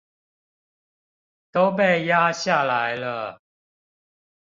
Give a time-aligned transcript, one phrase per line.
[1.51, 3.39] 都被壓下來了